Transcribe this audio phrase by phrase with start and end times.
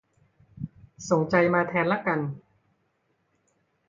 [1.09, 2.19] ส่งใจมาแทนละกัน